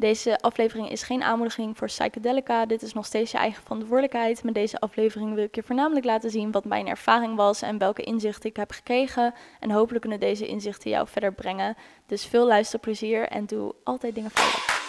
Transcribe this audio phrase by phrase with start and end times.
[0.00, 2.66] Deze aflevering is geen aanmoediging voor psychedelica.
[2.66, 4.44] Dit is nog steeds je eigen verantwoordelijkheid.
[4.44, 8.02] Met deze aflevering wil ik je voornamelijk laten zien wat mijn ervaring was en welke
[8.02, 9.34] inzichten ik heb gekregen.
[9.58, 11.76] En hopelijk kunnen deze inzichten jou verder brengen.
[12.06, 14.79] Dus veel luisterplezier en doe altijd dingen veilig.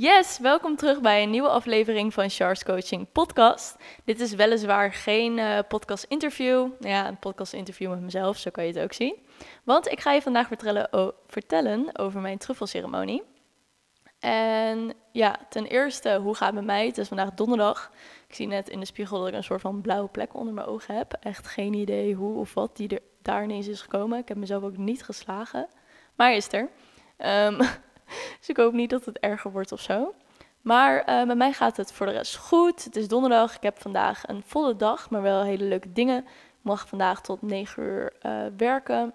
[0.00, 3.76] Yes, welkom terug bij een nieuwe aflevering van Charles Coaching Podcast.
[4.04, 6.68] Dit is weliswaar geen uh, podcast interview.
[6.78, 9.16] Ja, een podcast interview met mezelf, zo kan je het ook zien.
[9.64, 13.22] Want ik ga je vandaag vertellen, vertellen over mijn truffelceremonie.
[14.18, 16.86] En ja, ten eerste, hoe gaat het met mij?
[16.86, 17.90] Het is vandaag donderdag.
[18.28, 20.66] Ik zie net in de spiegel dat ik een soort van blauwe plek onder mijn
[20.66, 21.16] ogen heb.
[21.20, 24.18] Echt geen idee hoe of wat die er daar ineens is gekomen.
[24.18, 25.68] Ik heb mezelf ook niet geslagen.
[26.16, 26.68] Maar is er.
[27.46, 27.58] Um,
[28.40, 30.14] dus ik hoop niet dat het erger wordt of zo.
[30.60, 32.84] Maar uh, met mij gaat het voor de rest goed.
[32.84, 33.56] Het is donderdag.
[33.56, 36.18] Ik heb vandaag een volle dag, maar wel hele leuke dingen.
[36.18, 39.14] Ik mag vandaag tot 9 uur uh, werken.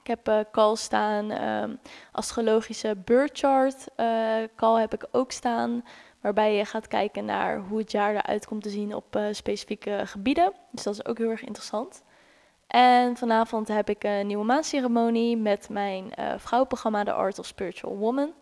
[0.00, 1.78] Ik heb uh, call staan, um,
[2.12, 3.86] astrologische birth chart
[4.56, 5.84] call heb ik ook staan.
[6.20, 10.52] Waarbij je gaat kijken naar hoe het jaar eruit komt te zien op specifieke gebieden.
[10.70, 12.02] Dus dat is ook heel erg interessant.
[12.66, 18.32] En vanavond heb ik een nieuwe maandceremonie met mijn vrouwenprogramma The Art of Spiritual Woman.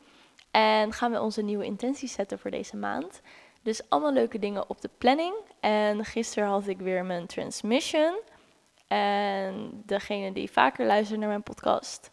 [0.53, 3.21] En gaan we onze nieuwe intenties zetten voor deze maand.
[3.63, 5.35] Dus allemaal leuke dingen op de planning.
[5.61, 8.21] En gisteren had ik weer mijn transmission.
[8.89, 12.11] En degene die vaker luistert naar mijn podcast,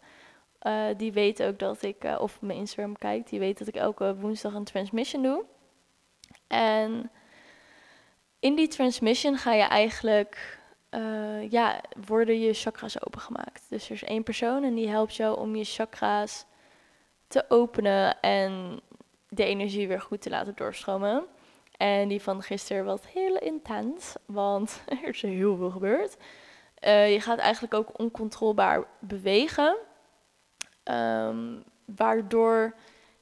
[0.61, 3.75] uh, die weet ook dat ik, uh, of mijn Instagram kijkt, die weet dat ik
[3.75, 5.45] elke woensdag een transmission doe.
[6.47, 7.11] En
[8.39, 10.59] in die transmission ga je eigenlijk
[10.91, 13.65] uh, ja, worden je chakras opengemaakt.
[13.69, 16.45] Dus er is één persoon en die helpt jou om je chakra's
[17.29, 18.79] te openen en
[19.29, 21.25] de energie weer goed te laten doorstromen.
[21.77, 26.17] En die van gisteren was heel intens, want er is heel veel gebeurd.
[26.85, 29.75] Uh, je gaat eigenlijk ook oncontroleerbaar bewegen,
[30.83, 32.75] um, waardoor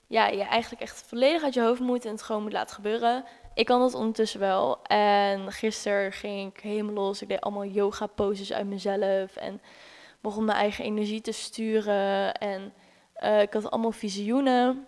[0.07, 3.25] ja, je eigenlijk echt volledig uit je hoofd moet en het gewoon moet laten gebeuren.
[3.53, 4.81] Ik kan dat ondertussen wel.
[4.83, 7.21] En gisteren ging ik helemaal los.
[7.21, 9.35] Ik deed allemaal yoga poses uit mezelf.
[9.35, 9.61] En
[10.21, 12.33] begon mijn eigen energie te sturen.
[12.33, 12.73] En
[13.23, 14.87] uh, ik had allemaal visioenen.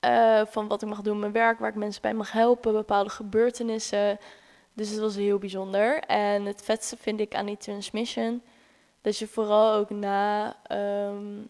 [0.00, 2.72] Uh, van wat ik mag doen in mijn werk, waar ik mensen bij mag helpen,
[2.72, 4.18] bepaalde gebeurtenissen.
[4.72, 5.98] Dus het was heel bijzonder.
[6.00, 8.42] En het vetste vind ik aan die transmission,
[9.00, 10.56] dat je vooral ook na,
[11.08, 11.48] um,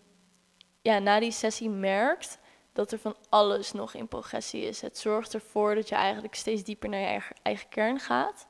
[0.83, 2.39] ja, na die sessie merkt
[2.73, 4.81] dat er van alles nog in progressie is.
[4.81, 8.47] Het zorgt ervoor dat je eigenlijk steeds dieper naar je eigen kern gaat.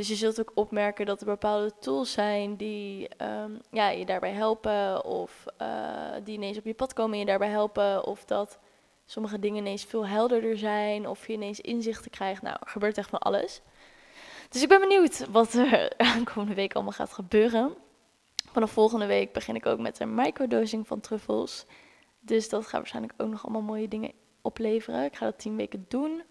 [0.00, 4.32] Dus je zult ook opmerken dat er bepaalde tools zijn die um, ja, je daarbij
[4.32, 5.68] helpen, of uh,
[6.24, 8.58] die ineens op je pad komen en je daarbij helpen, of dat
[9.04, 12.42] sommige dingen ineens veel helderder zijn, of je ineens inzichten krijgt.
[12.42, 13.60] Nou, er gebeurt echt van alles.
[14.48, 17.74] Dus ik ben benieuwd wat er aankomende week allemaal gaat gebeuren.
[18.52, 21.66] Vanaf volgende week begin ik ook met een microdosing van truffels.
[22.20, 24.12] Dus dat gaat waarschijnlijk ook nog allemaal mooie dingen
[24.42, 25.04] opleveren.
[25.04, 26.22] Ik ga dat tien weken doen.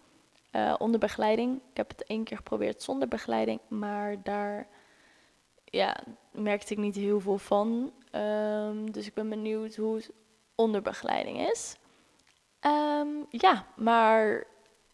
[0.52, 1.56] Uh, onder begeleiding.
[1.56, 3.60] Ik heb het één keer geprobeerd zonder begeleiding.
[3.68, 4.68] Maar daar
[5.66, 7.94] ja, merkte ik niet heel veel van.
[8.16, 10.12] Um, dus ik ben benieuwd hoe het
[10.56, 11.76] onder begeleiding is.
[12.62, 14.48] Um, ja, maar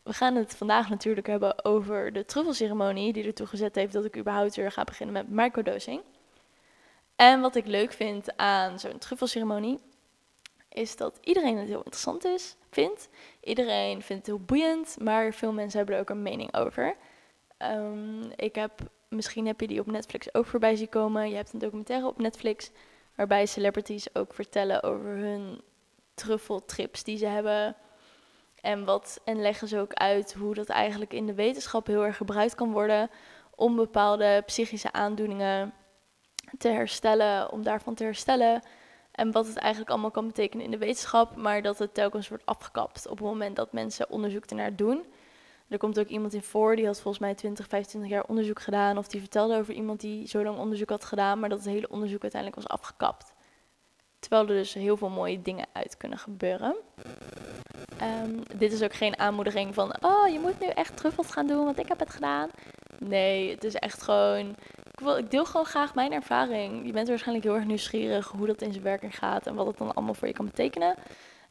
[0.03, 3.13] we gaan het vandaag natuurlijk hebben over de truffelceremonie.
[3.13, 6.01] Die ertoe gezet heeft dat ik überhaupt weer ga beginnen met microdosing.
[7.15, 9.79] En wat ik leuk vind aan zo'n truffelceremonie
[10.69, 12.55] is dat iedereen het heel interessant is,
[13.41, 16.95] Iedereen vindt het heel boeiend, maar veel mensen hebben er ook een mening over.
[17.59, 18.71] Um, ik heb,
[19.09, 21.29] misschien heb je die op Netflix ook voorbij zien komen.
[21.29, 22.71] Je hebt een documentaire op Netflix
[23.15, 25.61] waarbij celebrities ook vertellen over hun
[26.13, 27.75] truffeltrips die ze hebben.
[28.61, 32.17] En, wat, en leggen ze ook uit hoe dat eigenlijk in de wetenschap heel erg
[32.17, 33.09] gebruikt kan worden
[33.55, 35.73] om bepaalde psychische aandoeningen
[36.57, 38.61] te herstellen, om daarvan te herstellen.
[39.15, 42.45] En wat het eigenlijk allemaal kan betekenen in de wetenschap, maar dat het telkens wordt
[42.45, 45.05] afgekapt op het moment dat mensen onderzoek ernaar doen.
[45.67, 48.97] Er komt ook iemand in voor, die had volgens mij 20, 25 jaar onderzoek gedaan.
[48.97, 51.89] Of die vertelde over iemand die zo lang onderzoek had gedaan, maar dat het hele
[51.89, 53.33] onderzoek uiteindelijk was afgekapt.
[54.19, 56.75] Terwijl er dus heel veel mooie dingen uit kunnen gebeuren.
[58.01, 61.65] Um, dit is ook geen aanmoediging van, oh je moet nu echt truffels gaan doen,
[61.65, 62.49] want ik heb het gedaan.
[62.99, 64.55] Nee, het is echt gewoon
[64.95, 66.85] ik, wil, ik deel gewoon graag mijn ervaring.
[66.85, 69.77] Je bent waarschijnlijk heel erg nieuwsgierig hoe dat in zijn werking gaat en wat het
[69.77, 70.95] dan allemaal voor je kan betekenen.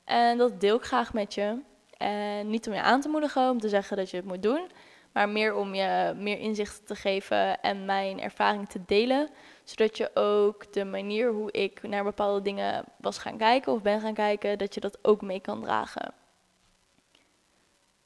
[0.04, 1.58] En dat deel ik graag met je.
[1.96, 4.66] En niet om je aan te moedigen, om te zeggen dat je het moet doen,
[5.12, 9.28] maar meer om je meer inzichten te geven en mijn ervaring te delen,
[9.64, 14.00] Zodat je ook de manier hoe ik naar bepaalde dingen was gaan kijken of ben
[14.00, 16.14] gaan kijken, dat je dat ook mee kan dragen.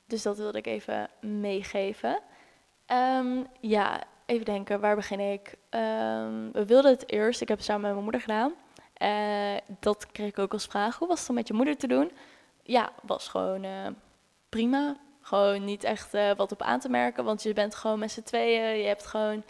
[0.07, 2.21] Dus dat wilde ik even meegeven.
[2.87, 5.55] Ehm, ja, even denken, waar begin ik?
[5.69, 8.53] Ehm, we wilden het eerst, ik heb het samen met mijn moeder gedaan.
[9.03, 10.99] Uh, dat kreeg ik ook als vraag.
[10.99, 12.11] Hoe was het om met je moeder te doen?
[12.63, 13.87] Ja, was gewoon uh,
[14.49, 14.97] prima.
[15.21, 18.23] Gewoon niet echt uh, wat op aan te merken, want je bent gewoon met z'n
[18.23, 18.79] tweeën.
[18.79, 19.45] Je hebt gewoon,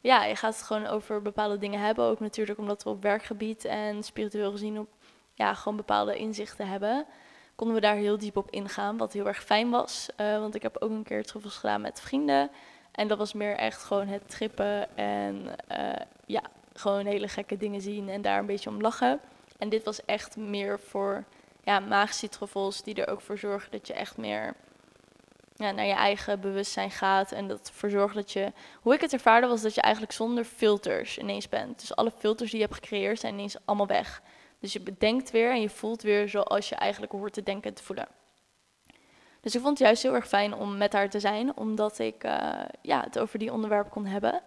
[0.00, 2.04] ja, je gaat het gewoon over bepaalde dingen hebben.
[2.04, 4.88] Ook natuurlijk omdat we op werkgebied en spiritueel gezien op,
[5.34, 7.06] ja, gewoon bepaalde inzichten hebben.
[7.54, 10.08] Konden we daar heel diep op ingaan, wat heel erg fijn was.
[10.16, 12.50] want ik heb ook een keer truffels gedaan met vrienden.
[12.92, 15.56] En dat was meer echt gewoon het trippen en
[16.26, 16.42] ja,
[16.74, 19.20] gewoon hele gekke dingen zien en daar een beetje om lachen.
[19.58, 21.24] En dit was echt meer voor
[21.64, 22.28] ja, magische
[22.84, 24.54] die er ook voor zorgen dat je echt meer
[25.54, 27.32] ja, naar je eigen bewustzijn gaat.
[27.32, 28.52] En dat ervoor zorgt dat je.
[28.80, 31.80] Hoe ik het ervaarde was dat je eigenlijk zonder filters ineens bent.
[31.80, 34.22] Dus alle filters die je hebt gecreëerd zijn ineens allemaal weg.
[34.60, 37.76] Dus je bedenkt weer en je voelt weer zoals je eigenlijk hoort te denken en
[37.76, 38.08] te voelen.
[39.40, 42.24] Dus ik vond het juist heel erg fijn om met haar te zijn, omdat ik
[42.24, 44.42] uh, ja, het over die onderwerpen kon hebben.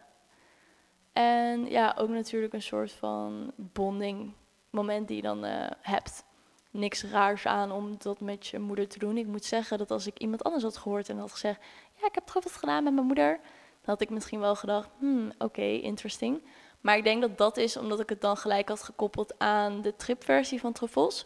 [1.14, 4.34] En ja, ook natuurlijk een soort van bonding
[4.70, 6.24] moment die je dan uh, hebt.
[6.72, 9.18] Niks raars aan om dat met je moeder te doen.
[9.18, 11.60] Ik moet zeggen dat als ik iemand anders had gehoord en had gezegd...
[12.00, 13.40] ja, ik heb truffels gedaan met mijn moeder...
[13.82, 16.44] dan had ik misschien wel gedacht, hmm, oké, interesting.
[16.82, 19.96] Maar ik denk dat dat is omdat ik het dan gelijk had gekoppeld aan de
[19.96, 21.26] tripversie van truffels.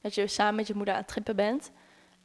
[0.00, 1.70] Dat je samen met je moeder aan het trippen bent.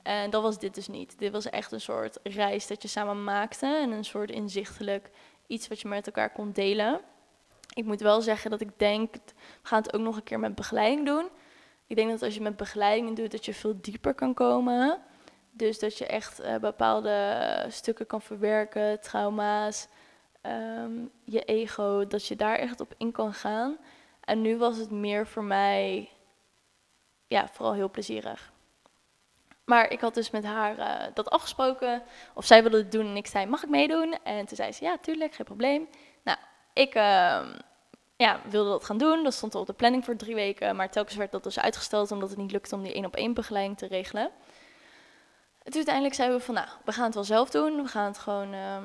[0.04, 1.20] En dat was dit dus niet.
[1.20, 3.66] Dit was echt een soort reis dat je samen maakte.
[3.66, 5.10] En een soort inzichtelijk
[5.48, 7.02] iets wat je met elkaar kon delen.
[7.74, 9.22] Ik moet wel zeggen dat ik denk, we
[9.62, 11.30] gaan het ook nog een keer met begeleiding doen.
[11.88, 15.02] Ik denk dat als je met begeleiding doet, dat je veel dieper kan komen.
[15.52, 19.88] Dus dat je echt uh, bepaalde stukken kan verwerken, trauma's,
[20.42, 23.78] um, je ego, dat je daar echt op in kan gaan.
[24.24, 26.10] En nu was het meer voor mij,
[27.28, 28.52] ja, vooral heel plezierig.
[29.70, 32.02] Maar ik had dus met haar uh, dat afgesproken.
[32.34, 34.18] Of zij wilde het doen en ik zei, mag ik meedoen?
[34.24, 35.88] En toen zei ze, ja, tuurlijk, geen probleem.
[36.24, 36.38] Nou,
[36.74, 37.48] ik uh,
[38.16, 39.24] ja, wilde dat gaan doen.
[39.24, 40.76] Dat stond op de planning voor drie weken.
[40.76, 43.34] Maar telkens werd dat dus uitgesteld omdat het niet lukte om die één op één
[43.34, 44.24] begeleiding te regelen.
[45.64, 47.82] En toen uiteindelijk zeiden we van, nou, we gaan het wel zelf doen.
[47.82, 48.78] We gaan het gewoon uh,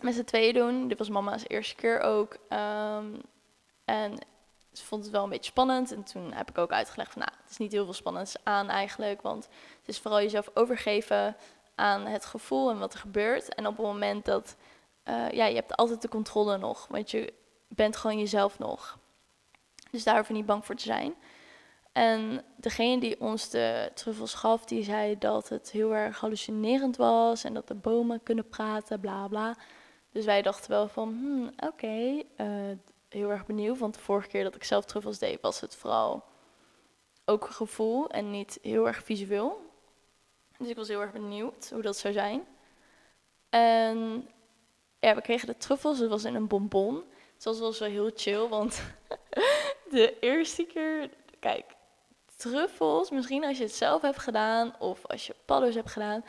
[0.00, 0.88] met z'n tweeën doen.
[0.88, 2.36] Dit was mama's eerste keer ook.
[2.48, 3.20] Um,
[3.84, 4.18] en
[4.78, 5.92] ze vond het wel een beetje spannend.
[5.92, 8.68] En toen heb ik ook uitgelegd van, nou, het is niet heel veel spannends aan
[8.68, 9.22] eigenlijk.
[9.22, 9.44] Want
[9.78, 11.36] het is vooral jezelf overgeven
[11.74, 13.54] aan het gevoel en wat er gebeurt.
[13.54, 14.56] En op het moment dat,
[15.04, 16.86] uh, ja, je hebt altijd de controle nog.
[16.90, 17.32] Want je
[17.68, 18.98] bent gewoon jezelf nog.
[19.90, 21.14] Dus daar hoef je niet bang voor te zijn.
[21.92, 27.44] En degene die ons de truffels gaf, die zei dat het heel erg hallucinerend was.
[27.44, 29.56] En dat de bomen kunnen praten, bla bla.
[30.12, 32.76] Dus wij dachten wel van, hmm, oké, okay, eh,
[33.14, 33.78] heel erg benieuwd.
[33.78, 36.24] Want de vorige keer dat ik zelf truffels deed, was het vooral
[37.24, 39.70] ook gevoel en niet heel erg visueel.
[40.58, 42.46] Dus ik was heel erg benieuwd hoe dat zou zijn.
[43.48, 44.28] En
[44.98, 47.04] ja, we kregen de truffels, het was in een bonbon.
[47.34, 48.82] Het was wel zo heel chill, want
[49.90, 51.64] de eerste keer, kijk,
[52.36, 56.24] truffels, misschien als je het zelf hebt gedaan of als je paddo's hebt gedaan.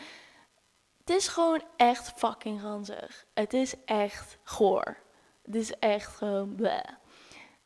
[0.97, 3.25] Het is gewoon echt fucking ranzig.
[3.33, 4.97] Het is echt goor.
[5.45, 6.83] Het is echt gewoon bleh.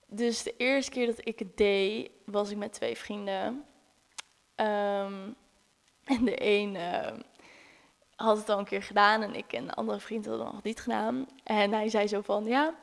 [0.07, 3.65] Dus de eerste keer dat ik het deed, was ik met twee vrienden.
[4.55, 5.35] Um,
[6.03, 7.11] en de een uh,
[8.15, 10.63] had het al een keer gedaan en ik en de andere vriend hadden het nog
[10.63, 11.27] niet gedaan.
[11.43, 12.75] En hij zei zo van, ja,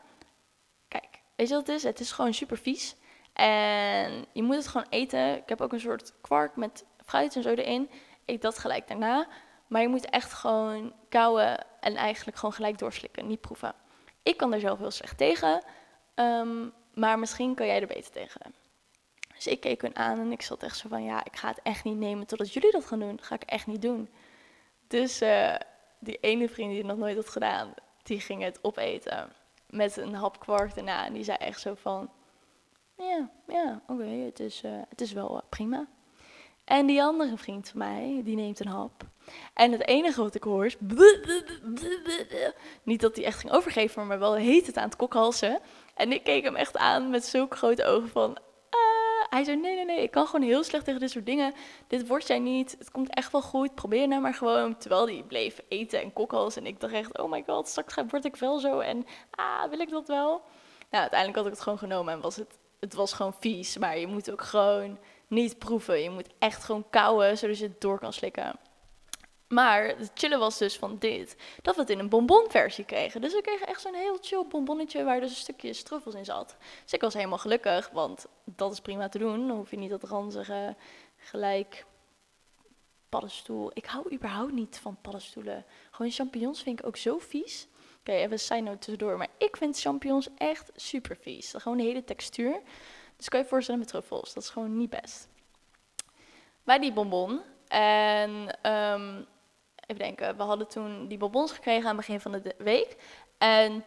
[0.89, 1.83] kijk, weet je wat het is?
[1.83, 2.97] Het is gewoon super vies.
[3.33, 5.37] En je moet het gewoon eten.
[5.37, 7.91] Ik heb ook een soort kwark met fruit en zo erin.
[8.25, 9.29] Ik dat gelijk daarna.
[9.67, 13.75] Maar je moet echt gewoon kauwen en eigenlijk gewoon gelijk doorslikken, niet proeven.
[14.27, 15.63] Ik kan er zelf heel slecht tegen,
[16.15, 18.55] um, maar misschien kan jij er beter tegen.
[19.35, 21.61] Dus ik keek hun aan en ik zat echt zo van, ja, ik ga het
[21.63, 23.17] echt niet nemen totdat jullie dat gaan doen.
[23.17, 24.09] Dat ga ik echt niet doen.
[24.87, 25.55] Dus uh,
[25.99, 29.33] die ene vriend die het nog nooit had gedaan, die ging het opeten
[29.71, 31.07] met een hap kwark daarna.
[31.07, 32.11] En die zei echt zo van,
[32.97, 35.87] ja, ja, oké, het, is, uh, het is wel uh, prima.
[36.67, 39.03] En die andere vriend van mij, die neemt een hap.
[39.55, 40.77] En het enige wat ik hoor is...
[42.83, 45.59] Niet dat hij echt ging overgeven, maar wel heet het aan het kokhalsen.
[45.95, 48.31] En ik keek hem echt aan met zulke grote ogen van...
[48.31, 51.55] Uh, hij zei, nee, nee, nee, ik kan gewoon heel slecht tegen dit soort dingen.
[51.87, 54.77] Dit wordt jij niet, het komt echt wel goed, probeer nou maar gewoon.
[54.77, 56.63] Terwijl hij bleef eten en kokhalsen.
[56.63, 58.79] En ik dacht echt, oh my god, straks word ik wel zo.
[58.79, 60.31] En ah, wil ik dat wel?
[60.91, 62.59] Nou, uiteindelijk had ik het gewoon genomen en was het...
[62.81, 66.03] Het was gewoon vies, maar je moet ook gewoon niet proeven.
[66.03, 68.59] Je moet echt gewoon kauwen, zodat je het door kan slikken.
[69.49, 73.21] Maar het chillen was dus van dit, dat we het in een bonbonversie kregen.
[73.21, 76.57] Dus we kregen echt zo'n heel chill bonbonnetje waar dus een stukje truffels in zat.
[76.83, 79.49] Dus ik was helemaal gelukkig, want dat is prima te doen.
[79.49, 80.77] Dan hoef je niet dat ranzige
[81.17, 81.87] gelijk
[83.09, 83.71] paddenstoel.
[83.75, 85.65] Ik hou überhaupt niet van paddenstoelen.
[85.91, 87.69] Gewoon champignons vind ik ook zo vies.
[87.99, 89.17] Oké, even een tussendoor.
[89.17, 91.55] Maar ik vind champignons echt super vies.
[91.57, 92.61] Gewoon de hele textuur.
[93.17, 94.35] Dus kan je voorstellen met truffels.
[94.35, 95.29] Dat is gewoon niet best.
[96.65, 97.41] Bij die bonbon.
[97.69, 99.23] En ehm,
[99.87, 100.37] even denken.
[100.37, 102.97] We hadden toen die bonbons gekregen aan het begin van de week.
[103.39, 103.85] En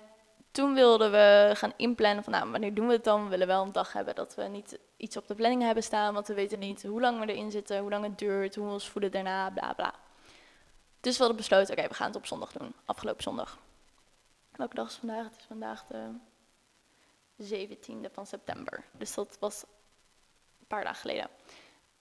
[0.51, 3.23] toen wilden we gaan inplannen van, nou, wanneer doen we het dan?
[3.23, 6.13] We willen wel een dag hebben dat we niet iets op de planning hebben staan,
[6.13, 8.71] want we weten niet hoe lang we erin zitten, hoe lang het duurt, hoe we
[8.71, 9.93] ons voelen daarna, bla bla.
[10.99, 13.57] Dus we hadden besloten, oké, we gaan het op zondag doen, afgelopen zondag.
[14.51, 15.23] Welke dag is vandaag?
[15.23, 16.09] Het is vandaag de
[17.43, 18.83] 17e van september.
[18.91, 19.63] Dus dat was
[20.59, 21.29] een paar dagen geleden.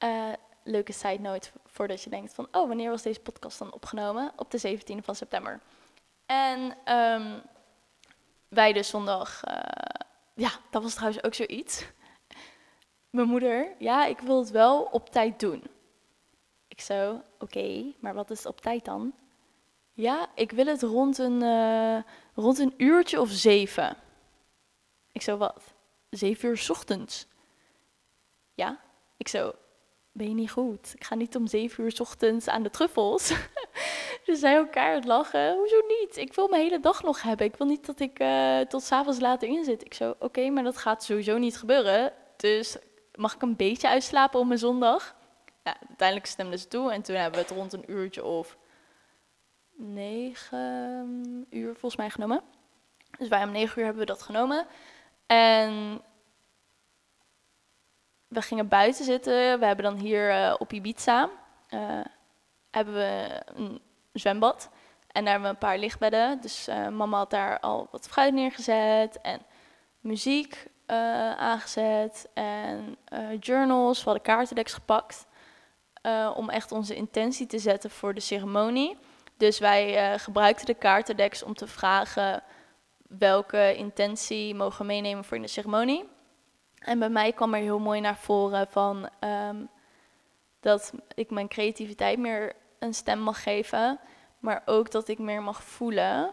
[0.05, 0.33] Uh,
[0.65, 4.33] leuke side note voordat je denkt van, oh, wanneer was deze podcast dan opgenomen?
[4.37, 5.61] Op de 17e van september.
[6.27, 7.43] En um,
[8.49, 9.55] wij dus zondag, uh,
[10.35, 11.87] ja, dat was trouwens ook zoiets.
[13.11, 15.63] Mijn moeder, ja, ik wil het wel op tijd doen.
[16.69, 19.13] Ik zo, oké, maar wat is op tijd dan?
[19.93, 21.99] Ja, ik wil het rond een, uh,
[22.35, 23.97] rond een uurtje of zeven.
[25.19, 25.75] Ik zo, wat?
[26.11, 27.27] Zeven uur ochtends?
[28.55, 28.81] Ja,
[29.17, 29.53] ik zo,
[30.13, 30.93] ben je niet goed?
[30.95, 33.33] Ik ga niet om zeven uur ochtends aan de truffels.
[34.27, 35.55] dus zij elkaar het lachen.
[35.55, 36.17] Hoezo niet?
[36.17, 37.47] Ik wil mijn hele dag nog hebben.
[37.47, 39.85] Ik wil niet dat ik uh, tot s'avonds later in zit.
[39.85, 42.13] Ik zo, oké, maar dat gaat sowieso niet gebeuren.
[42.37, 42.77] Dus
[43.15, 45.17] mag ik een beetje uitslapen op mijn zondag?
[45.65, 46.93] Ja, uiteindelijk stemden ze toe.
[46.93, 48.57] En toen hebben we het rond een uurtje of
[49.77, 52.43] negen uur volgens mij genomen.
[53.19, 54.67] Dus wij om negen uur hebben we dat genomen.
[55.29, 56.01] En
[58.29, 59.59] we gingen buiten zitten.
[59.59, 61.29] We hebben dan hier uh, op Ibiza
[61.71, 62.01] uh,
[62.71, 63.81] hebben we een
[64.13, 64.71] zwembad.
[65.09, 66.41] En daar hebben we een paar lichtbedden.
[66.41, 69.41] Dus uh, mama had daar al wat fruit neergezet en
[70.01, 70.67] muziek
[71.37, 72.97] aangezet en
[73.41, 73.99] journals.
[73.99, 75.27] We hadden kaartendeks gepakt
[76.35, 78.99] om echt onze intentie te zetten voor de ceremonie.
[79.37, 82.43] Dus wij gebruikten de kaartendeks om te vragen
[83.09, 86.09] welke intentie mogen meenemen voor in de ceremonie.
[86.79, 89.69] En bij mij kwam er heel mooi naar voren van um,
[90.61, 94.01] dat ik mijn creativiteit meer een stem mag geven,
[94.39, 96.33] maar ook dat ik meer mag voelen.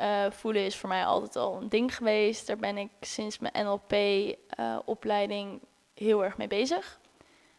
[0.00, 2.46] Uh, voelen is voor mij altijd al een ding geweest.
[2.46, 5.58] Daar ben ik sinds mijn NLP-opleiding uh,
[5.94, 7.00] heel erg mee bezig.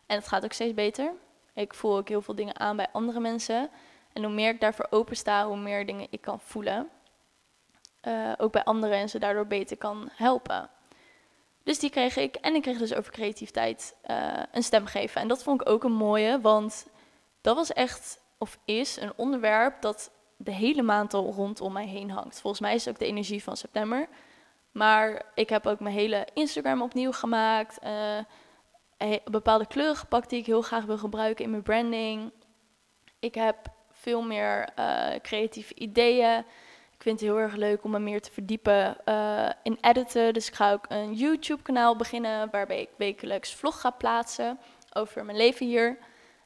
[0.05, 1.13] En het gaat ook steeds beter.
[1.53, 3.69] Ik voel ook heel veel dingen aan bij andere mensen.
[4.13, 6.89] En hoe meer ik daarvoor opensta, hoe meer dingen ik kan voelen.
[8.07, 10.69] Uh, ook bij anderen en ze daardoor beter kan helpen.
[11.63, 12.35] Dus die kreeg ik.
[12.35, 15.21] En ik kreeg dus over creativiteit uh, een stem geven.
[15.21, 16.87] En dat vond ik ook een mooie, want
[17.41, 22.11] dat was echt, of is, een onderwerp dat de hele maand al rondom mij heen
[22.11, 22.41] hangt.
[22.41, 24.07] Volgens mij is het ook de energie van september.
[24.71, 27.79] Maar ik heb ook mijn hele Instagram opnieuw gemaakt.
[27.83, 32.31] Uh, bepaalde kleuren gepakt die ik heel graag wil gebruiken in mijn branding.
[33.19, 33.57] Ik heb
[33.91, 34.69] veel meer
[35.21, 36.45] creatieve ideeën.
[37.01, 40.33] Ik vind het heel erg leuk om me meer te verdiepen uh, in editen.
[40.33, 44.59] Dus ik ga ook een YouTube-kanaal beginnen waarbij ik wekelijks vlog ga plaatsen
[44.93, 45.97] over mijn leven hier.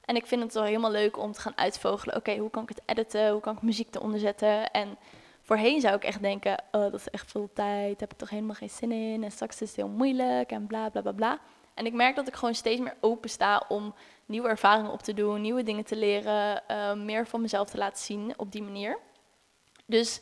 [0.05, 2.15] En ik vind het wel helemaal leuk om te gaan uitvogelen.
[2.15, 3.31] Oké, hoe kan ik het editen?
[3.31, 4.71] Hoe kan ik muziek eronder zetten?
[4.71, 4.97] En
[5.41, 8.00] voorheen zou ik echt denken, oh, dat is echt veel tijd.
[8.00, 9.24] Heb ik toch helemaal geen zin in.
[9.24, 11.39] En straks is het heel moeilijk en bla bla bla bla.
[11.74, 13.95] En ik merk dat ik gewoon steeds meer open sta om
[14.25, 18.03] nieuwe ervaringen op te doen, nieuwe dingen te leren, uh, meer van mezelf te laten
[18.03, 18.97] zien op die manier.
[19.85, 20.19] Dus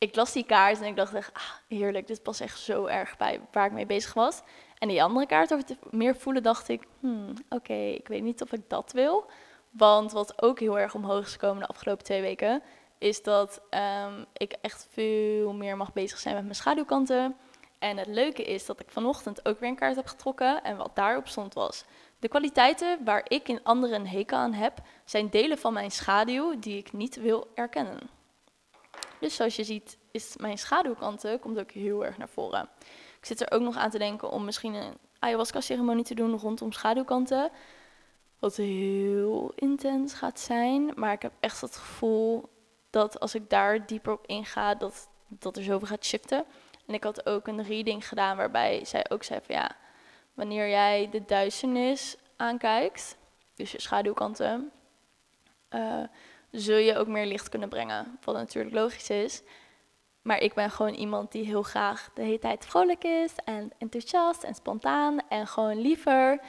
[0.00, 3.16] ik las die kaart en ik dacht echt, ah, heerlijk, dit past echt zo erg
[3.16, 4.42] bij waar ik mee bezig was.
[4.78, 8.52] En die andere kaart over meer voelen dacht ik, hmm, oké, ik weet niet of
[8.52, 9.30] ik dat wil.
[9.70, 12.62] Want wat ook heel erg omhoog is gekomen de afgelopen twee weken,
[12.98, 13.60] is dat
[14.06, 17.36] um, ik echt veel meer mag bezig zijn met mijn schaduwkanten.
[17.78, 20.62] En het leuke is dat ik vanochtend ook weer een kaart heb getrokken.
[20.62, 21.84] En wat daarop stond was,
[22.18, 26.58] de kwaliteiten waar ik in anderen een hekel aan heb, zijn delen van mijn schaduw
[26.58, 28.19] die ik niet wil erkennen.
[29.20, 32.68] Dus zoals je ziet is mijn schaduwkanten komt ook heel erg naar voren.
[33.18, 36.72] Ik zit er ook nog aan te denken om misschien een ayahuasca-ceremonie te doen rondom
[36.72, 37.50] schaduwkanten.
[38.38, 40.92] Wat heel intens gaat zijn.
[40.94, 42.48] Maar ik heb echt het gevoel
[42.90, 46.44] dat als ik daar dieper op inga, dat, dat er zoveel gaat shiften.
[46.86, 49.76] En ik had ook een reading gedaan waarbij zij ook zei van ja,
[50.34, 53.16] wanneer jij de duisternis aankijkt,
[53.54, 54.70] dus je schaduwkanten,
[55.70, 56.02] uh,
[56.50, 58.18] zul je ook meer licht kunnen brengen.
[58.24, 59.42] Wat natuurlijk logisch is.
[60.22, 64.42] Maar ik ben gewoon iemand die heel graag de hele tijd vrolijk is en enthousiast
[64.42, 65.18] en spontaan.
[65.28, 66.40] En gewoon liever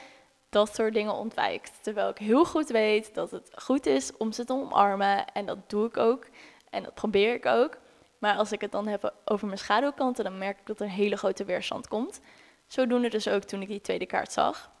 [0.48, 1.78] dat soort dingen ontwijkt.
[1.82, 5.26] Terwijl ik heel goed weet dat het goed is om ze te omarmen.
[5.26, 6.26] En dat doe ik ook.
[6.70, 7.78] En dat probeer ik ook.
[8.18, 10.92] Maar als ik het dan heb over mijn schaduwkanten, dan merk ik dat er een
[10.92, 12.20] hele grote weerstand komt.
[12.66, 14.71] Zodoende dus ook toen ik die tweede kaart zag.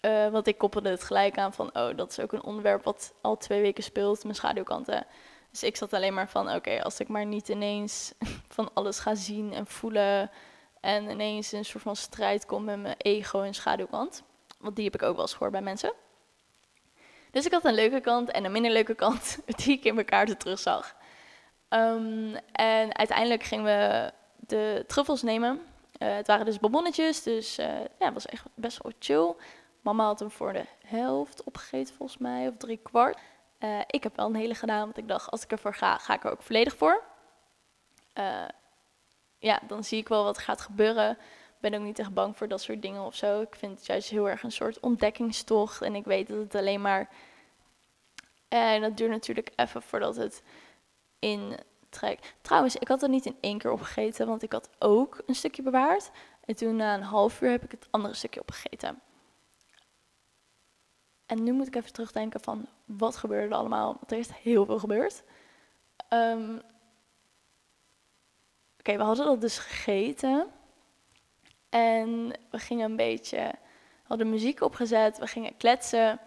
[0.00, 3.14] Uh, want ik koppelde het gelijk aan van, oh, dat is ook een onderwerp wat
[3.20, 5.06] al twee weken speelt, mijn schaduwkanten.
[5.50, 8.12] Dus ik zat alleen maar van, oké, als ik maar niet ineens
[8.56, 10.30] van alles ga zien en voelen
[10.80, 14.22] en ineens een soort van strijd kom met mijn ego en schaduwkant.
[14.58, 15.92] Want die heb ik ook wel eens gehoord bij mensen.
[17.30, 20.06] Dus ik had een leuke kant en een minder leuke kant die ik in mijn
[20.06, 20.94] kaarten terugzag.
[21.68, 25.60] Um, en uiteindelijk gingen we de truffels nemen.
[25.98, 29.34] Uh, het waren dus bonbonnetjes, dus uh, ja, het was echt best wel chill.
[29.82, 33.18] Mama had hem voor de helft opgegeten volgens mij, of drie kwart.
[33.60, 36.14] Uh, ik heb wel een hele gedaan, want ik dacht, als ik ervoor ga, ga
[36.14, 37.02] ik er ook volledig voor.
[39.38, 41.18] ja, dan zie ik wel wat gaat gebeuren.
[41.58, 43.40] ben ook niet echt bang voor dat soort dingen of zo.
[43.40, 45.82] Ik vind het juist heel erg een soort ontdekkingstocht.
[45.82, 47.08] En ik weet dat het alleen maar...
[48.48, 50.42] En dat duurt natuurlijk even voordat het
[51.18, 51.58] in
[51.88, 52.34] trek.
[52.40, 55.62] Trouwens, ik had er niet in één keer opgegeten, want ik had ook een stukje
[55.62, 56.10] bewaard.
[56.44, 59.00] En toen na een half uur heb ik het andere stukje opgegeten.
[61.30, 63.86] En nu moet ik even terugdenken van wat gebeurde er allemaal.
[63.86, 65.22] Want er is heel veel gebeurd.
[66.12, 66.60] Um,
[68.78, 70.46] Oké, we hadden dat dus gegeten.
[71.68, 73.52] En we gingen een beetje,
[74.02, 76.20] hadden muziek opgezet, we gingen kletsen.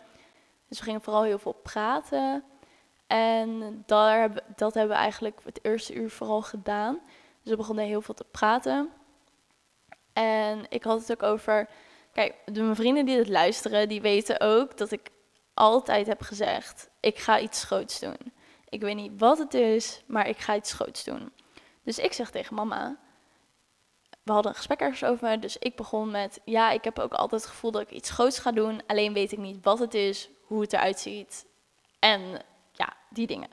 [0.67, 2.43] Dus we gingen vooral heel veel praten.
[3.07, 6.99] En daar, dat hebben we eigenlijk het eerste uur vooral gedaan.
[7.41, 8.89] Dus we begonnen heel veel te praten.
[10.13, 11.69] En ik had het ook over.
[12.13, 15.09] Kijk, de, mijn vrienden die het luisteren, die weten ook dat ik
[15.53, 18.33] altijd heb gezegd: ik ga iets groots doen.
[18.69, 21.31] Ik weet niet wat het is, maar ik ga iets groots doen.
[21.83, 22.97] Dus ik zeg tegen mama:
[24.23, 27.41] we hadden een gesprek ergens over, dus ik begon met: ja, ik heb ook altijd
[27.41, 30.29] het gevoel dat ik iets groots ga doen, alleen weet ik niet wat het is,
[30.41, 31.45] hoe het eruit ziet
[31.99, 32.21] en
[32.71, 33.49] ja, die dingen.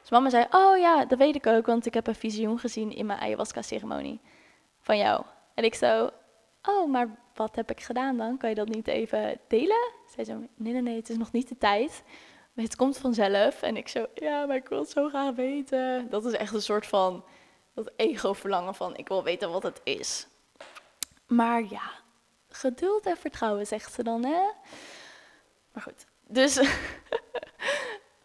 [0.00, 2.92] Dus mama zei, oh ja, dat weet ik ook, want ik heb een visioen gezien
[2.92, 4.20] in mijn ayahuasca-ceremonie
[4.80, 5.24] van jou.
[5.54, 6.10] En ik zo,
[6.62, 7.08] oh, maar
[7.38, 8.36] wat heb ik gedaan dan?
[8.36, 9.90] Kan je dat niet even delen?
[10.14, 12.02] Zij zo, nee, nee, nee, het is nog niet de tijd.
[12.54, 13.62] Het komt vanzelf.
[13.62, 16.10] En ik zo, ja, maar ik wil het zo graag weten.
[16.10, 17.24] Dat is echt een soort van,
[17.74, 20.26] dat ego-verlangen van, ik wil weten wat het is.
[21.26, 21.90] Maar ja,
[22.48, 24.40] geduld en vertrouwen, zegt ze dan, hè?
[25.72, 26.60] Maar goed, dus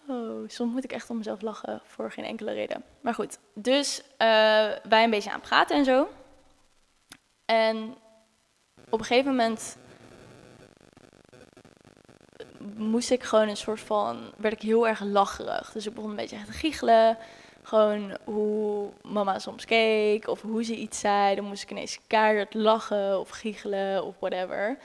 [0.08, 2.84] Oh, soms moet ik echt om mezelf lachen voor geen enkele reden.
[3.02, 4.08] Maar goed, dus uh,
[4.90, 6.08] wij een beetje aan praten en zo.
[7.46, 7.96] En
[8.94, 9.78] op een gegeven moment
[12.76, 15.72] moest ik gewoon een soort van, werd ik heel erg lacherig.
[15.72, 17.18] Dus ik begon een beetje te giechelen.
[17.64, 21.36] Gewoon hoe mama soms keek of hoe ze iets zei.
[21.36, 24.78] Dan moest ik ineens keihard lachen of giechelen of whatever.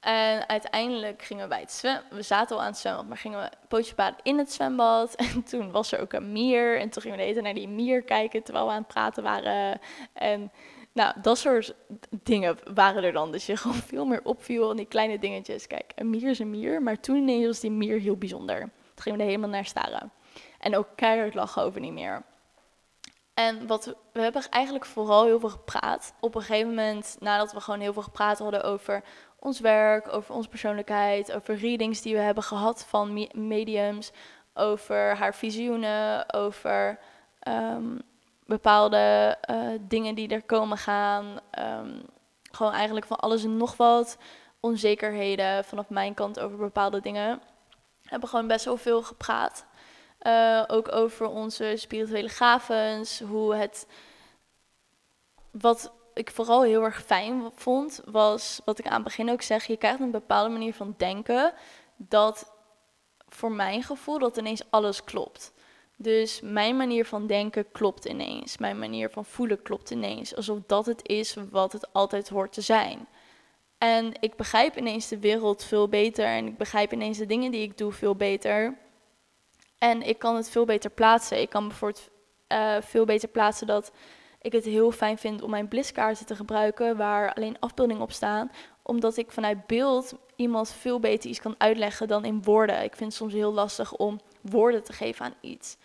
[0.00, 2.02] En uiteindelijk gingen we bij het zwemmen.
[2.10, 5.14] We zaten al aan het zwembad, maar gingen we pootje in het zwembad.
[5.34, 6.80] En toen was er ook een mier.
[6.80, 9.80] En toen gingen we hele naar die mier kijken terwijl we aan het praten waren.
[10.12, 10.50] En
[10.96, 11.74] nou, dat soort
[12.22, 13.32] dingen waren er dan.
[13.32, 15.66] Dus je gewoon veel meer opviel aan die kleine dingetjes.
[15.66, 18.58] Kijk, een mier is een mier, maar toen ineens was die mier heel bijzonder.
[18.60, 20.12] Toen gingen we er helemaal naar staren.
[20.58, 22.22] En ook keihard lachen over die mier.
[23.34, 26.14] En wat we, we hebben eigenlijk vooral heel veel gepraat.
[26.20, 29.02] Op een gegeven moment, nadat we gewoon heel veel gepraat hadden over
[29.38, 34.12] ons werk, over onze persoonlijkheid, over readings die we hebben gehad van mediums,
[34.54, 36.98] over haar visioenen, over
[37.38, 37.96] ehm,
[38.46, 41.40] bepaalde uh, dingen die er komen gaan.
[41.58, 42.02] Um,
[42.50, 44.18] gewoon eigenlijk van alles en nog wat.
[44.60, 47.40] Onzekerheden vanaf mijn kant over bepaalde dingen.
[48.02, 49.66] We hebben gewoon best wel veel gepraat.
[50.22, 53.86] Uh, ook over onze spirituele gavens, hoe het.
[55.50, 59.64] Wat ik vooral heel erg fijn vond, was wat ik aan het begin ook zeg:
[59.64, 61.52] je krijgt een bepaalde manier van denken
[61.96, 62.52] dat
[63.28, 65.52] voor mijn gevoel dat ineens alles klopt.
[65.96, 68.58] Dus mijn manier van denken klopt ineens.
[68.58, 70.36] Mijn manier van voelen klopt ineens.
[70.36, 73.06] Alsof dat het is wat het altijd hoort te zijn.
[73.78, 76.24] En ik begrijp ineens de wereld veel beter.
[76.26, 78.78] En ik begrijp ineens de dingen die ik doe veel beter.
[79.78, 81.40] En ik kan het veel beter plaatsen.
[81.40, 82.10] Ik kan bijvoorbeeld
[82.48, 83.92] uh, veel beter plaatsen dat
[84.40, 88.50] ik het heel fijn vind om mijn bliskaarten te gebruiken waar alleen afbeeldingen op staan.
[88.82, 92.82] Omdat ik vanuit beeld iemand veel beter iets kan uitleggen dan in woorden.
[92.82, 95.76] Ik vind het soms heel lastig om woorden te geven aan iets.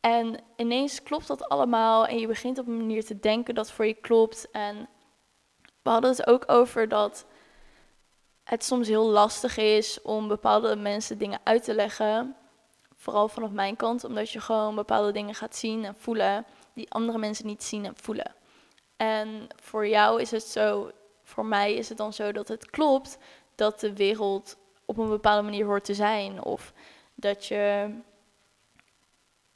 [0.00, 3.86] En ineens klopt dat allemaal en je begint op een manier te denken dat voor
[3.86, 4.50] je klopt.
[4.50, 4.88] En
[5.82, 7.26] we hadden het ook over dat
[8.44, 12.36] het soms heel lastig is om bepaalde mensen dingen uit te leggen.
[12.94, 17.18] Vooral vanaf mijn kant, omdat je gewoon bepaalde dingen gaat zien en voelen die andere
[17.18, 18.34] mensen niet zien en voelen.
[18.96, 20.90] En voor jou is het zo,
[21.22, 23.18] voor mij is het dan zo dat het klopt
[23.54, 26.44] dat de wereld op een bepaalde manier hoort te zijn.
[26.44, 26.72] Of
[27.24, 27.94] dat je,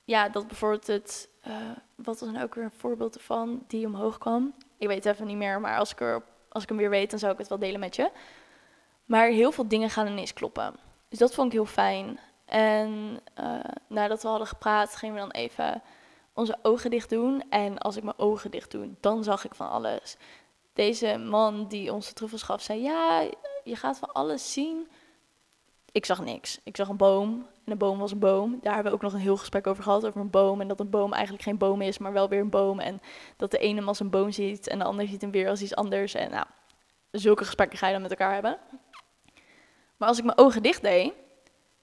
[0.04, 1.54] ja, dat bijvoorbeeld het, uh,
[1.94, 4.54] wat was nou ook weer een voorbeeld ervan die omhoog kwam?
[4.78, 7.10] Ik weet het even niet meer, maar als ik, er, als ik hem weer weet,
[7.10, 8.10] dan zou ik het wel delen met je.
[9.04, 10.74] Maar heel veel dingen gaan ineens kloppen.
[11.08, 12.18] Dus dat vond ik heel fijn.
[12.44, 13.54] En uh,
[13.86, 15.82] nadat we hadden gepraat, gingen we dan even
[16.32, 17.42] onze ogen dicht doen.
[17.50, 20.16] En als ik mijn ogen dicht doe, dan zag ik van alles.
[20.72, 23.28] Deze man die onze truffels gaf, zei: Ja,
[23.64, 24.88] je gaat van alles zien.
[25.92, 26.60] Ik zag niks.
[26.64, 27.46] Ik zag een boom.
[27.64, 28.58] En een boom was een boom.
[28.62, 30.06] Daar hebben we ook nog een heel gesprek over gehad.
[30.06, 30.60] Over een boom.
[30.60, 32.80] En dat een boom eigenlijk geen boom is, maar wel weer een boom.
[32.80, 33.00] En
[33.36, 34.68] dat de ene hem als een boom ziet.
[34.68, 36.14] En de ander ziet hem weer als iets anders.
[36.14, 36.46] En nou,
[37.10, 38.58] zulke gesprekken ga je dan met elkaar hebben.
[39.96, 41.12] Maar als ik mijn ogen dicht deed,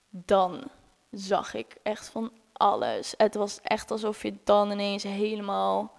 [0.10, 0.64] dan
[1.12, 3.14] zag ik echt van alles.
[3.18, 5.94] Het was echt alsof je dan ineens helemaal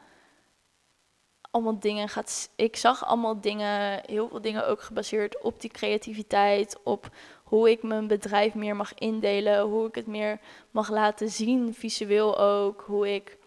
[1.56, 2.50] allemaal dingen gaat.
[2.56, 7.08] Ik zag allemaal dingen, heel veel dingen ook gebaseerd op die creativiteit, op
[7.44, 10.38] hoe ik mijn bedrijf meer mag indelen, hoe ik het meer
[10.70, 13.38] mag laten zien, visueel ook, hoe ik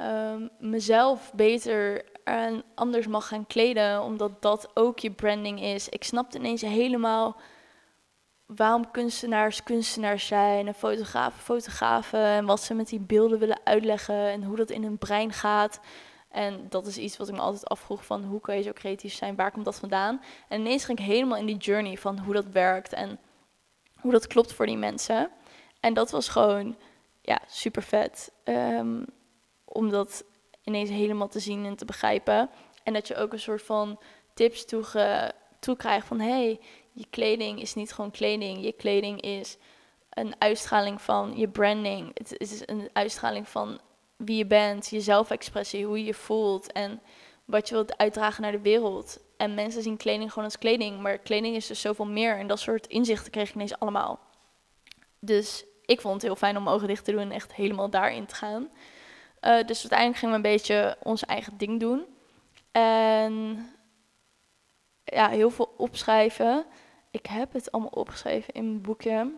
[0.00, 5.88] um, mezelf beter en anders mag gaan kleden, omdat dat ook je branding is.
[5.88, 7.36] Ik snapte ineens helemaal
[8.46, 14.30] waarom kunstenaars kunstenaars zijn en fotografen fotografen en wat ze met die beelden willen uitleggen
[14.30, 15.80] en hoe dat in hun brein gaat.
[16.28, 19.14] En dat is iets wat ik me altijd afvroeg van hoe kan je zo creatief
[19.14, 20.22] zijn, waar komt dat vandaan?
[20.48, 23.18] En ineens ging ik helemaal in die journey van hoe dat werkt en
[24.00, 25.30] hoe dat klopt voor die mensen.
[25.80, 26.76] En dat was gewoon
[27.22, 28.32] ja, super vet.
[28.44, 29.04] Um,
[29.64, 30.24] om dat
[30.64, 32.50] ineens helemaal te zien en te begrijpen.
[32.82, 34.00] En dat je ook een soort van
[34.34, 34.64] tips
[35.60, 36.60] toekrijgt van hey,
[36.92, 38.64] je kleding is niet gewoon kleding.
[38.64, 39.56] Je kleding is
[40.10, 42.10] een uitstraling van je branding.
[42.14, 43.80] Het is een uitstraling van
[44.18, 47.00] wie je bent, je zelfexpressie, hoe je je voelt en
[47.44, 49.20] wat je wilt uitdragen naar de wereld.
[49.36, 52.38] En mensen zien kleding gewoon als kleding, maar kleding is dus zoveel meer.
[52.38, 54.20] En dat soort inzichten kreeg ik ineens allemaal.
[55.18, 58.26] Dus ik vond het heel fijn om ogen dicht te doen en echt helemaal daarin
[58.26, 58.62] te gaan.
[59.40, 62.04] Uh, dus uiteindelijk gingen we een beetje ons eigen ding doen.
[62.72, 63.66] En
[65.04, 66.66] ja, heel veel opschrijven.
[67.10, 69.32] Ik heb het allemaal opgeschreven in mijn boekje.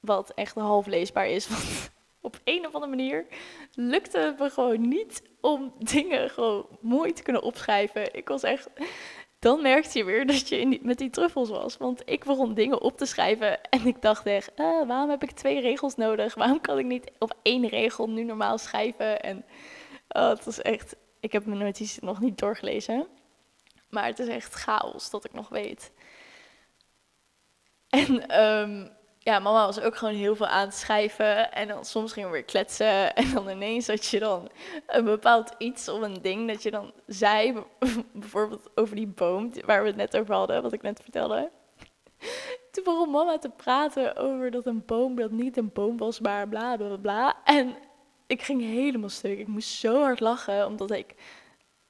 [0.00, 1.48] Wat echt half leesbaar is.
[1.48, 3.26] Want op een of andere manier
[3.74, 8.14] lukte het me gewoon niet om dingen gewoon mooi te kunnen opschrijven.
[8.14, 8.68] Ik was echt.
[9.38, 11.76] Dan merkte je weer dat je met die truffels was.
[11.76, 13.62] Want ik begon dingen op te schrijven.
[13.62, 16.34] En ik dacht echt, uh, waarom heb ik twee regels nodig?
[16.34, 19.20] Waarom kan ik niet op één regel nu normaal schrijven?
[19.20, 19.44] En
[20.08, 20.96] oh, het was echt.
[21.20, 23.06] Ik heb mijn notities nog niet doorgelezen.
[23.90, 25.92] Maar het is echt chaos dat ik nog weet.
[27.88, 31.52] En um, ja, mama was ook gewoon heel veel aan het schrijven.
[31.52, 33.14] En dan soms gingen we weer kletsen.
[33.14, 34.50] En dan ineens had je dan
[34.86, 37.64] een bepaald iets of een ding dat je dan zei.
[38.12, 41.50] Bijvoorbeeld over die boom waar we het net over hadden, wat ik net vertelde.
[42.72, 46.48] Toen begon mama te praten over dat een boom dat niet een boom was, maar
[46.48, 47.36] bla bla bla.
[47.44, 47.76] En
[48.26, 49.38] ik ging helemaal stuk.
[49.38, 51.14] Ik moest zo hard lachen, omdat ik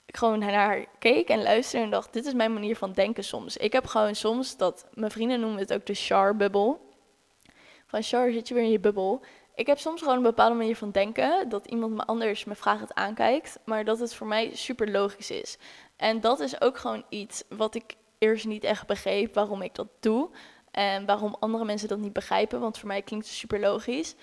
[0.07, 3.57] gewoon naar haar keek en luisterde en dacht, dit is mijn manier van denken soms.
[3.57, 6.88] Ik heb gewoon soms dat, mijn vrienden noemen het ook de char-bubbel.
[7.88, 9.20] Van char zit je weer in je bubbel.
[9.55, 12.94] Ik heb soms gewoon een bepaalde manier van denken, dat iemand me anders me het
[12.94, 15.59] aankijkt, maar dat het voor mij super logisch is.
[15.96, 19.88] En dat is ook gewoon iets wat ik eerst niet echt begreep waarom ik dat
[20.01, 20.31] doe.
[20.70, 24.14] En waarom andere mensen dat niet begrijpen, want voor mij klinkt het super logisch.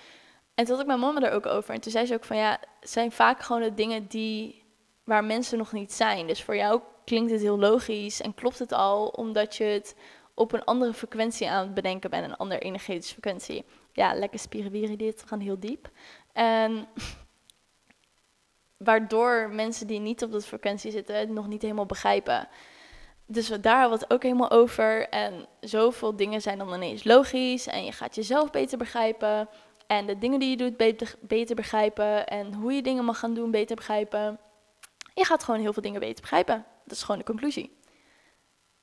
[0.54, 1.74] En toen had ik mijn mama er ook over.
[1.74, 4.64] En toen zei ze ook van ja, zijn vaak gewoon de dingen die
[5.04, 6.26] waar mensen nog niet zijn.
[6.26, 9.96] Dus voor jou klinkt het heel logisch en klopt het al, omdat je het
[10.36, 13.64] op een andere frequentie aan het bedenken bent, een andere energetische frequentie.
[13.92, 15.90] Ja, lekker spiriwiri dit, gaan heel diep.
[16.32, 16.86] En
[18.88, 22.48] waardoor mensen die niet op dat frequentie zitten het nog niet helemaal begrijpen.
[23.26, 25.08] Dus daar hebben we het ook helemaal over.
[25.08, 27.66] En zoveel dingen zijn dan ineens logisch.
[27.66, 29.48] En je gaat jezelf beter begrijpen.
[29.86, 32.26] En de dingen die je doet beter, beter begrijpen.
[32.26, 34.38] En hoe je dingen mag gaan doen beter begrijpen
[35.16, 36.64] je gaat gewoon heel veel dingen beter begrijpen.
[36.84, 37.75] Dat is gewoon de conclusie.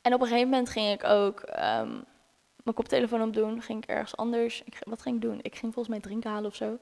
[0.04, 2.06] En op een gegeven moment ging ik ook um,
[2.64, 3.62] mijn koptelefoon opdoen.
[3.62, 4.62] Ging ik ergens anders.
[4.64, 5.40] Ik, wat ging ik doen?
[5.42, 6.78] Ik ging volgens mij drinken halen of zo.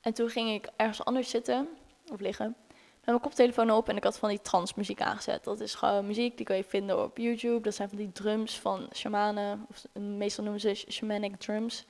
[0.00, 1.68] En toen ging ik ergens anders zitten
[2.12, 2.56] of liggen.
[2.68, 5.44] Met mijn koptelefoon op en ik had van die transmuziek aangezet.
[5.44, 7.60] Dat is gewoon muziek die kan je vinden op YouTube.
[7.60, 9.66] Dat zijn van die drums van shamanen.
[9.70, 11.84] Of meestal noemen ze shamanic drums.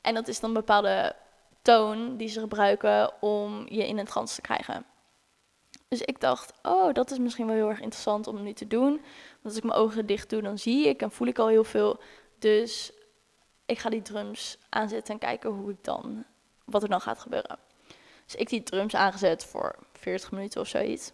[0.00, 1.14] En dat is dan een bepaalde
[1.62, 4.84] toon die ze gebruiken om je in een trance te krijgen.
[5.88, 8.90] Dus ik dacht, oh, dat is misschien wel heel erg interessant om nu te doen.
[8.90, 11.64] Want als ik mijn ogen dicht doe, dan zie ik en voel ik al heel
[11.64, 12.00] veel.
[12.38, 12.92] Dus
[13.66, 16.24] ik ga die drums aanzetten en kijken hoe ik dan,
[16.64, 17.58] wat er dan gaat gebeuren.
[18.24, 21.12] Dus ik die drums aangezet voor 40 minuten of zoiets.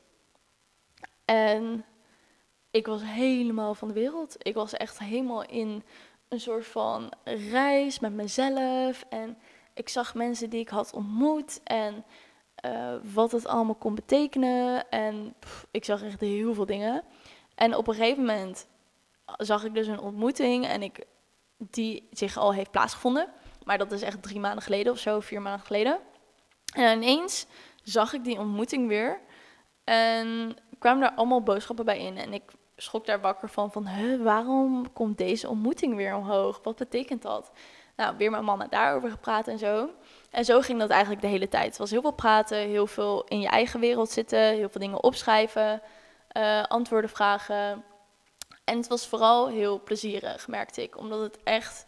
[1.25, 1.85] En
[2.71, 4.37] ik was helemaal van de wereld.
[4.39, 5.83] Ik was echt helemaal in
[6.29, 9.05] een soort van reis met mezelf.
[9.09, 9.39] En
[9.75, 12.05] ik zag mensen die ik had ontmoet en
[12.64, 14.90] uh, wat het allemaal kon betekenen.
[14.90, 15.35] En
[15.70, 17.03] ik zag echt heel veel dingen.
[17.55, 18.66] En op een gegeven moment
[19.37, 21.05] zag ik dus een ontmoeting en ik,
[21.57, 23.29] die zich al heeft plaatsgevonden.
[23.64, 25.98] Maar dat is echt drie maanden geleden of zo, vier maanden geleden.
[26.74, 27.46] En ineens
[27.83, 29.20] zag ik die ontmoeting weer.
[29.85, 32.16] En kwamen daar allemaal boodschappen bij in.
[32.16, 32.42] En ik
[32.77, 33.88] schrok daar wakker van, van
[34.22, 36.61] waarom komt deze ontmoeting weer omhoog?
[36.62, 37.53] Wat betekent dat?
[37.96, 39.90] Nou, weer met mama daarover gepraat en zo.
[40.35, 41.66] En zo ging dat eigenlijk de hele tijd.
[41.66, 45.03] Het was heel veel praten, heel veel in je eigen wereld zitten, heel veel dingen
[45.03, 45.83] opschrijven,
[46.37, 47.85] uh, antwoorden vragen.
[48.64, 51.87] En het was vooral heel plezierig, merkte ik, omdat het echt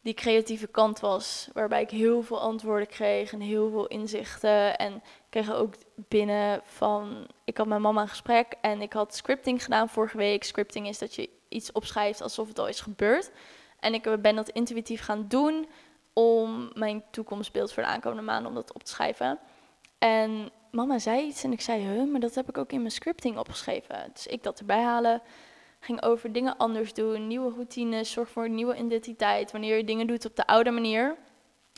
[0.00, 4.78] die creatieve kant was, waarbij ik heel veel antwoorden kreeg en heel veel inzichten.
[4.78, 9.14] En ik kreeg ook binnen van, ik had met mama een gesprek en ik had
[9.14, 10.44] scripting gedaan vorige week.
[10.44, 13.30] Scripting is dat je iets opschrijft alsof het al is gebeurd.
[13.80, 15.66] En ik ben dat intuïtief gaan doen
[16.12, 19.38] om mijn toekomstbeeld voor de aankomende maanden om dat op te schrijven.
[19.98, 22.90] En mama zei iets en ik zei, huh, maar dat heb ik ook in mijn
[22.90, 24.10] scripting opgeschreven.
[24.12, 25.22] Dus ik dat erbij halen
[25.80, 29.52] ging over dingen anders doen, nieuwe routines, zorg voor een nieuwe identiteit.
[29.52, 31.16] Wanneer je dingen doet op de oude manier,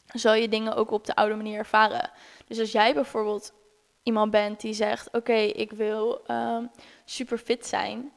[0.07, 2.11] zal je dingen ook op de oude manier ervaren.
[2.47, 3.53] Dus als jij bijvoorbeeld
[4.03, 6.59] iemand bent die zegt: Oké, ik wil uh,
[7.05, 8.13] super fit zijn,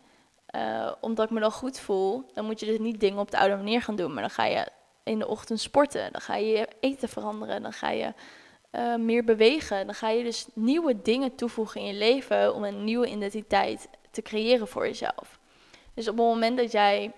[0.56, 3.38] uh, omdat ik me dan goed voel, dan moet je dus niet dingen op de
[3.38, 4.14] oude manier gaan doen.
[4.14, 4.68] Maar dan ga je
[5.08, 8.14] in de ochtend sporten, dan ga je je eten veranderen, dan ga je
[8.72, 9.86] uh, meer bewegen.
[9.86, 14.22] Dan ga je dus nieuwe dingen toevoegen in je leven om een nieuwe identiteit te
[14.22, 15.40] creëren voor jezelf.
[15.94, 17.12] Dus op het moment dat jij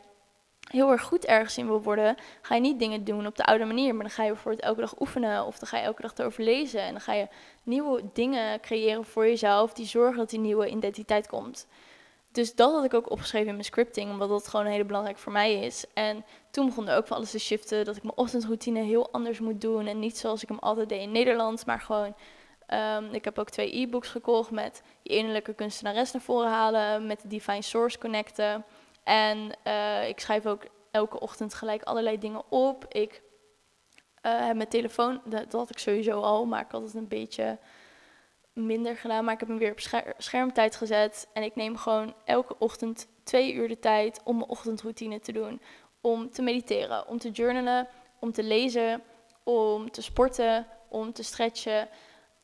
[0.69, 3.65] heel erg goed ergens in wil worden, ga je niet dingen doen op de oude
[3.65, 3.93] manier.
[3.93, 6.43] Maar dan ga je bijvoorbeeld elke dag oefenen of dan ga je elke dag erover
[6.43, 6.81] lezen.
[6.81, 7.27] En dan ga je
[7.63, 11.67] nieuwe dingen creëren voor jezelf die zorgen dat die nieuwe identiteit komt.
[12.31, 15.31] Dus dat had ik ook opgeschreven in mijn scripting, omdat dat gewoon heel belangrijk voor
[15.31, 15.85] mij is.
[15.93, 19.39] En toen begon er ook van alles te shiften, dat ik mijn ochtendroutine heel anders
[19.39, 19.87] moet doen.
[19.87, 22.15] En niet zoals ik hem altijd deed in Nederland, maar gewoon
[22.73, 27.21] Um, ik heb ook twee e-books gekocht met je innerlijke kunstenares naar voren halen, met
[27.21, 28.65] de Divine Source connecten.
[29.03, 32.85] En uh, ik schrijf ook elke ochtend gelijk allerlei dingen op.
[32.89, 33.21] Ik
[34.25, 37.07] uh, heb mijn telefoon, dat, dat, had ik sowieso al, maar ik had het een
[37.07, 37.57] beetje
[38.65, 39.23] minder gedaan.
[39.23, 41.27] Maar ik heb hem weer op scher schermtijd gezet.
[41.33, 45.61] En ik neem gewoon elke ochtend twee uur de tijd om mijn ochtendroutine te doen.
[46.01, 47.87] Om te mediteren, om te journalen,
[48.19, 49.01] om te lezen,
[49.43, 51.89] om te sporten, om te stretchen.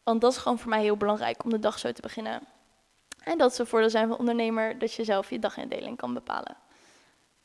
[0.03, 2.41] Want dat is gewoon voor mij heel belangrijk om de dag zo te beginnen.
[3.23, 6.57] En dat is een voordeel zijn van ondernemer, dat je zelf je dagindeling kan bepalen.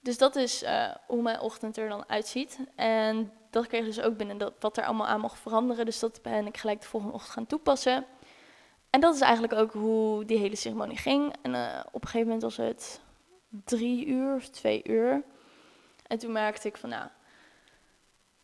[0.01, 2.59] Dus dat is uh, hoe mijn ochtend er dan uitziet.
[2.77, 5.85] En dat kreeg dus ook binnen dat, wat er allemaal aan mocht veranderen.
[5.85, 8.05] Dus dat ben ik gelijk de volgende ochtend gaan toepassen.
[8.91, 11.35] En dat is eigenlijk ook hoe die hele ceremonie ging.
[11.43, 13.01] En uh, op een gegeven moment was het
[13.49, 15.23] drie uur of twee uur.
[16.07, 17.05] En toen merkte ik van, nou,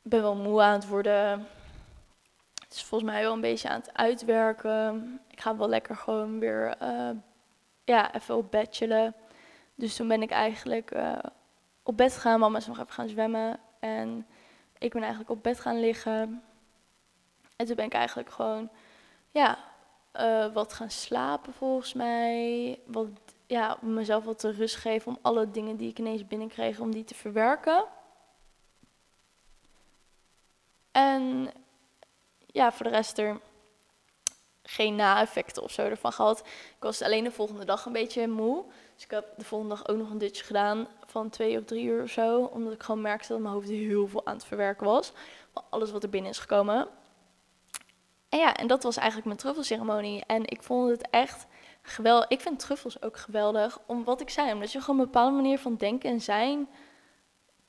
[0.02, 1.46] ik ben wel moe aan het worden.
[2.62, 5.20] Het is volgens mij wel een beetje aan het uitwerken.
[5.30, 7.10] Ik ga wel lekker gewoon weer uh,
[7.84, 9.14] ja, even op bed chillen.
[9.74, 11.18] Dus toen ben ik eigenlijk uh,
[11.82, 12.40] op bed gegaan.
[12.40, 13.58] Mama is nog even gaan zwemmen.
[13.78, 14.26] En
[14.78, 16.42] ik ben eigenlijk op bed gaan liggen.
[17.56, 18.70] En toen ben ik eigenlijk gewoon,
[19.30, 19.58] ja,
[20.20, 22.78] uh, wat gaan slapen volgens mij.
[22.86, 23.08] Wat,
[23.46, 27.04] ja, mezelf wat te rust geven om alle dingen die ik ineens binnenkreeg, om die
[27.04, 27.84] te verwerken.
[30.92, 31.50] En
[32.46, 33.40] ja, voor de rest er
[34.62, 36.38] geen na-effecten of zo ervan gehad.
[36.76, 38.64] Ik was alleen de volgende dag een beetje moe.
[38.94, 41.84] Dus ik heb de volgende dag ook nog een dutje gedaan van twee of drie
[41.84, 42.42] uur of zo.
[42.42, 45.12] Omdat ik gewoon merkte dat mijn hoofd heel veel aan het verwerken was.
[45.52, 46.88] Van alles wat er binnen is gekomen.
[48.36, 50.24] En ja, en dat was eigenlijk mijn truffelceremonie.
[50.26, 51.46] En ik vond het echt
[51.82, 52.28] geweldig.
[52.28, 53.78] Ik vind truffels ook geweldig.
[53.86, 56.68] Om wat ik zei, omdat je gewoon een bepaalde manier van denken en zijn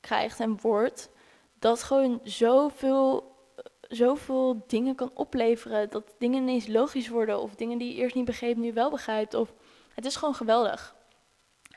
[0.00, 1.10] krijgt en wordt.
[1.58, 3.36] Dat gewoon zoveel
[3.80, 5.90] zoveel dingen kan opleveren.
[5.90, 7.40] Dat dingen ineens logisch worden.
[7.40, 9.34] Of dingen die je eerst niet begreep, nu wel begrijpt.
[9.34, 9.52] Of,
[9.94, 10.94] het is gewoon geweldig.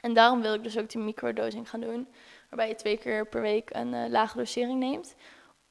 [0.01, 2.08] En daarom wil ik dus ook die microdosing gaan doen.
[2.49, 5.15] Waarbij je twee keer per week een uh, lage dosering neemt.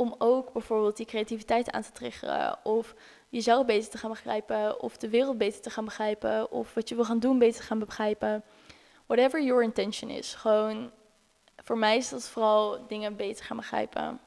[0.00, 2.64] Om ook bijvoorbeeld die creativiteit aan te triggeren.
[2.64, 2.94] Of
[3.28, 4.80] jezelf beter te gaan begrijpen.
[4.80, 6.50] Of de wereld beter te gaan begrijpen.
[6.50, 8.44] Of wat je wil gaan doen beter te gaan begrijpen.
[9.06, 10.34] Whatever your intention is.
[10.34, 10.90] Gewoon,
[11.56, 14.20] voor mij is dat vooral dingen beter gaan begrijpen.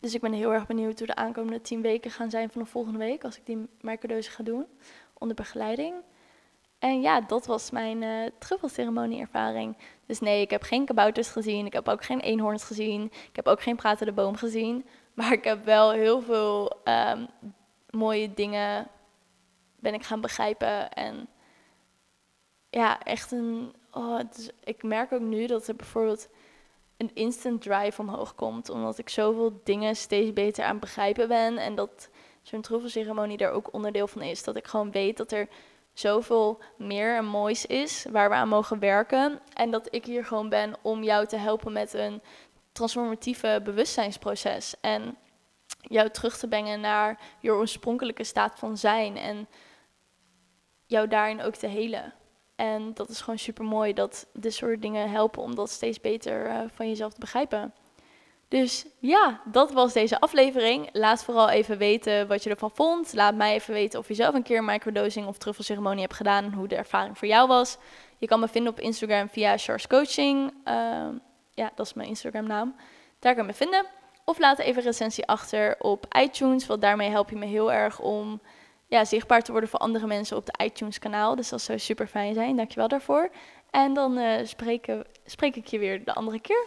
[0.00, 2.98] Dus ik ben heel erg benieuwd hoe de aankomende tien weken gaan zijn vanaf volgende
[2.98, 3.24] week.
[3.24, 4.66] Als ik die merkerdeuze ga doen.
[5.18, 5.94] Onder begeleiding.
[6.84, 9.76] En ja, dat was mijn uh, truffelceremonie-ervaring.
[10.06, 11.66] Dus nee, ik heb geen kabouters gezien.
[11.66, 13.04] Ik heb ook geen eenhoorns gezien.
[13.04, 14.84] Ik heb ook geen pratende boom gezien.
[15.14, 17.26] Maar ik heb wel heel veel um,
[17.90, 18.88] mooie dingen
[19.80, 20.92] ben ik gaan begrijpen.
[20.92, 21.28] En
[22.70, 24.20] ja, echt een oh,
[24.64, 26.28] ik merk ook nu dat er bijvoorbeeld
[26.96, 28.68] een instant drive omhoog komt.
[28.68, 31.58] Omdat ik zoveel dingen steeds beter aan begrijpen ben.
[31.58, 32.10] En dat
[32.42, 34.44] zo'n truffelceremonie daar ook onderdeel van is.
[34.44, 35.48] Dat ik gewoon weet dat er
[35.94, 39.40] zoveel meer en moois is waar we aan mogen werken.
[39.52, 42.22] En dat ik hier gewoon ben om jou te helpen met een
[42.72, 44.74] transformatieve bewustzijnsproces.
[44.80, 45.16] En
[45.80, 49.16] jou terug te brengen naar je oorspronkelijke staat van zijn.
[49.16, 49.48] En
[50.86, 52.14] jou daarin ook te helen.
[52.56, 56.46] En dat is gewoon super mooi dat dit soort dingen helpen om dat steeds beter
[56.46, 57.74] uh, van jezelf te begrijpen.
[58.60, 60.88] Dus ja, dat was deze aflevering.
[60.92, 63.12] Laat vooral even weten wat je ervan vond.
[63.12, 66.52] Laat mij even weten of je zelf een keer microdosing of truffelceremonie hebt gedaan en
[66.52, 67.76] hoe de ervaring voor jou was.
[68.18, 70.52] Je kan me vinden op Instagram via Charles Coaching.
[70.64, 70.74] Uh,
[71.50, 72.74] ja, dat is mijn Instagram naam.
[73.18, 73.86] Daar kan je me vinden.
[74.24, 78.00] Of laat even een recensie achter op iTunes, want daarmee help je me heel erg
[78.00, 78.40] om
[78.86, 81.34] ja, zichtbaar te worden voor andere mensen op de iTunes kanaal.
[81.34, 82.56] Dus dat zou super fijn zijn.
[82.56, 83.30] Dankjewel daarvoor.
[83.70, 84.86] En dan spreek,
[85.24, 86.66] spreek ik je weer de andere keer.